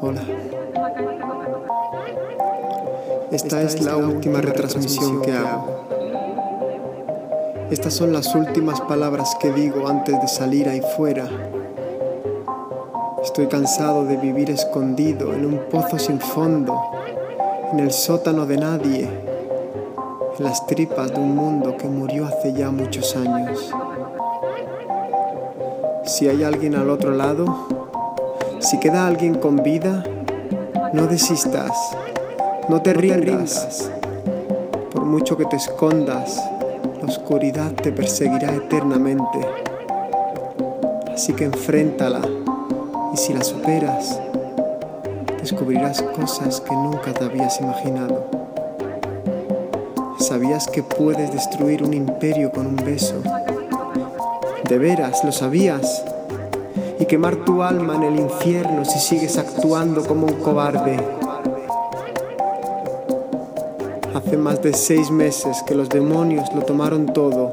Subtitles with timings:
[0.00, 0.22] Hola.
[3.32, 5.84] Esta es la última retransmisión que hago.
[7.70, 11.28] Estas son las últimas palabras que digo antes de salir ahí fuera.
[13.22, 16.80] Estoy cansado de vivir escondido en un pozo sin fondo,
[17.72, 19.08] en el sótano de nadie,
[20.38, 23.74] en las tripas de un mundo que murió hace ya muchos años.
[26.04, 27.77] Si hay alguien al otro lado,
[28.60, 30.04] si queda alguien con vida,
[30.92, 31.70] no desistas,
[32.68, 33.90] no te rindas.
[34.92, 36.42] Por mucho que te escondas,
[37.00, 39.38] la oscuridad te perseguirá eternamente.
[41.12, 42.20] Así que enfréntala
[43.12, 44.20] y si la superas,
[45.40, 48.26] descubrirás cosas que nunca te habías imaginado.
[50.18, 53.22] ¿Sabías que puedes destruir un imperio con un beso?
[54.68, 56.04] ¿De veras lo sabías?
[56.98, 60.96] Y quemar tu alma en el infierno si sigues actuando como un cobarde.
[64.14, 67.52] Hace más de seis meses que los demonios lo tomaron todo.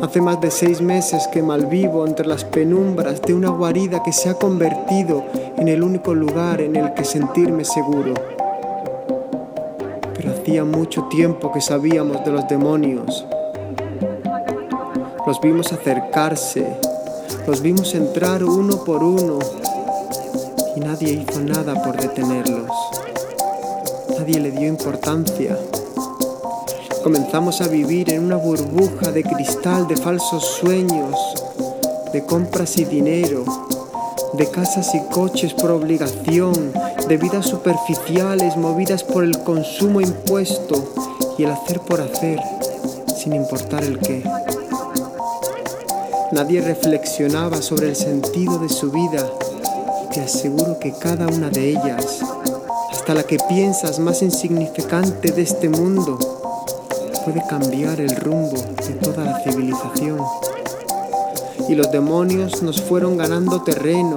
[0.00, 4.28] Hace más de seis meses que malvivo entre las penumbras de una guarida que se
[4.28, 5.24] ha convertido
[5.56, 8.14] en el único lugar en el que sentirme seguro.
[10.14, 13.26] Pero hacía mucho tiempo que sabíamos de los demonios
[15.28, 16.66] los vimos acercarse,
[17.46, 19.38] los vimos entrar uno por uno
[20.76, 22.70] y nadie hizo nada por detenerlos.
[24.18, 25.58] Nadie le dio importancia.
[27.02, 31.14] Comenzamos a vivir en una burbuja de cristal de falsos sueños,
[32.12, 33.44] de compras y dinero,
[34.34, 36.72] de casas y coches por obligación,
[37.08, 40.94] de vidas superficiales movidas por el consumo impuesto
[41.38, 42.40] y el hacer por hacer,
[43.16, 44.22] sin importar el qué.
[46.32, 49.26] Nadie reflexionaba sobre el sentido de su vida
[50.12, 52.20] te aseguro que cada una de ellas,
[52.90, 56.18] hasta la que piensas más insignificante de este mundo,
[57.24, 60.18] puede cambiar el rumbo de toda la civilización.
[61.68, 64.16] Y los demonios nos fueron ganando terreno,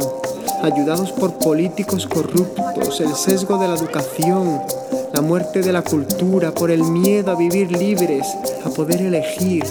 [0.63, 4.61] ayudados por políticos corruptos, el sesgo de la educación,
[5.13, 8.25] la muerte de la cultura, por el miedo a vivir libres,
[8.66, 9.66] a poder elegir,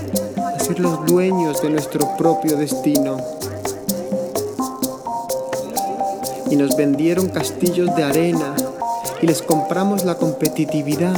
[0.78, 3.16] los dueños de nuestro propio destino.
[6.50, 8.54] Y nos vendieron castillos de arena
[9.22, 11.16] y les compramos la competitividad,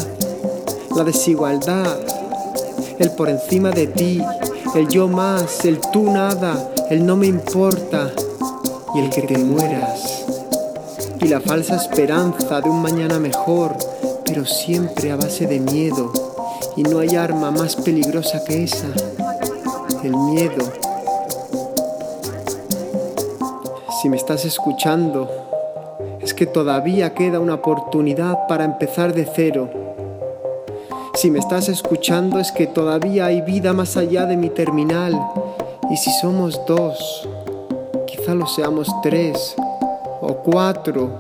[0.97, 1.99] la desigualdad,
[2.99, 4.23] el por encima de ti,
[4.75, 8.11] el yo más, el tú nada, el no me importa
[8.95, 10.25] y el que te mueras.
[11.21, 13.77] Y la falsa esperanza de un mañana mejor,
[14.25, 16.13] pero siempre a base de miedo.
[16.77, 18.89] Y no hay arma más peligrosa que esa
[20.03, 20.65] el miedo.
[24.01, 25.29] Si me estás escuchando,
[26.21, 29.71] es que todavía queda una oportunidad para empezar de cero.
[31.15, 35.15] Si me estás escuchando es que todavía hay vida más allá de mi terminal.
[35.91, 37.29] Y si somos dos,
[38.07, 39.55] quizá lo seamos tres,
[40.21, 41.11] o cuatro,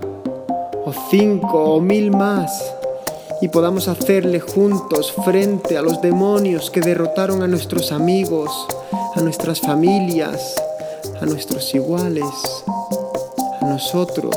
[0.84, 2.81] o cinco, o mil más
[3.42, 8.50] y podamos hacerle juntos frente a los demonios que derrotaron a nuestros amigos,
[9.16, 10.54] a nuestras familias,
[11.20, 12.24] a nuestros iguales,
[13.60, 14.36] a nosotros.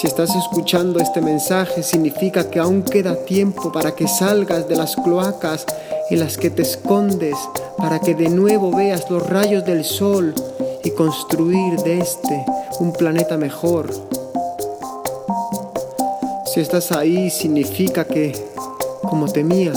[0.00, 4.96] Si estás escuchando este mensaje significa que aún queda tiempo para que salgas de las
[4.96, 5.66] cloacas
[6.08, 7.36] en las que te escondes,
[7.76, 10.34] para que de nuevo veas los rayos del sol
[10.82, 12.46] y construir de este
[12.80, 14.17] un planeta mejor
[16.52, 18.32] si estás ahí significa que,
[19.02, 19.72] como temía,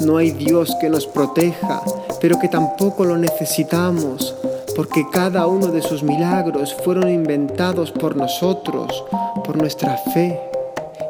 [0.00, 1.82] no hay Dios que nos proteja,
[2.20, 4.34] pero que tampoco lo necesitamos,
[4.76, 9.04] porque cada uno de sus milagros fueron inventados por nosotros,
[9.44, 10.38] por nuestra fe,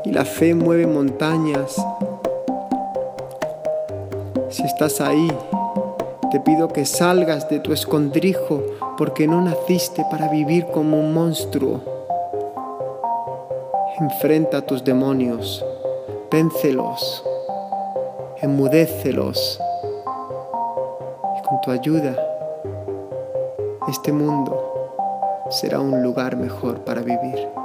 [0.04, 1.74] y la fe mueve montañas.
[4.50, 5.32] Si estás ahí,
[6.30, 8.62] te pido que salgas de tu escondrijo,
[8.96, 11.91] porque no naciste para vivir como un monstruo
[14.00, 15.64] Enfrenta a tus demonios,
[16.30, 17.22] véncelos,
[18.40, 19.60] enmudécelos.
[21.38, 22.16] Y con tu ayuda,
[23.88, 24.88] este mundo
[25.50, 27.61] será un lugar mejor para vivir.